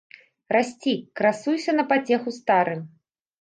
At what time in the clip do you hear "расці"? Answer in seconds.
0.55-0.93